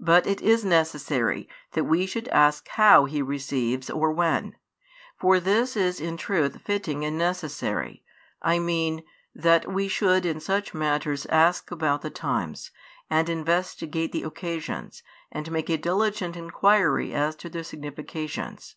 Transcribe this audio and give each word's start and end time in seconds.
But 0.00 0.26
it 0.26 0.40
is 0.40 0.64
necessary 0.64 1.46
that 1.72 1.84
we 1.84 2.06
should 2.06 2.26
ask 2.28 2.66
how 2.68 3.04
He 3.04 3.20
receives 3.20 3.90
or 3.90 4.10
when: 4.10 4.56
for 5.14 5.38
this 5.38 5.76
is 5.76 6.00
in 6.00 6.16
truth 6.16 6.62
fitting 6.62 7.04
and 7.04 7.18
necessary, 7.18 8.02
I 8.40 8.58
mean, 8.58 9.04
that 9.34 9.70
we 9.70 9.88
should 9.88 10.24
in 10.24 10.40
such 10.40 10.72
matters 10.72 11.26
ask 11.26 11.70
about 11.70 12.00
the 12.00 12.08
times, 12.08 12.70
and 13.10 13.28
investigate 13.28 14.12
the 14.12 14.22
occasions, 14.22 15.02
and 15.30 15.50
make 15.52 15.68
a 15.68 15.76
diligent 15.76 16.34
inquiry 16.34 17.12
as 17.12 17.36
to 17.36 17.50
their 17.50 17.62
significations. 17.62 18.76